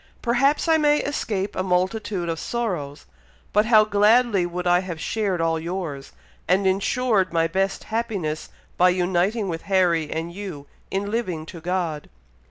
[0.23, 3.05] Perhaps I may escape a multitude of sorrows,
[3.53, 6.11] but how gladly would I have shared all yours,
[6.47, 12.09] and ensured my best happiness by uniting with Harry and you in living to God.